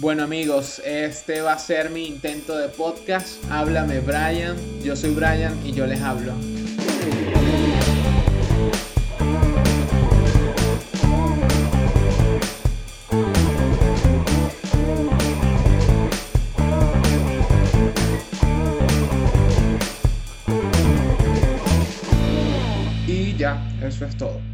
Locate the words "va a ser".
1.42-1.90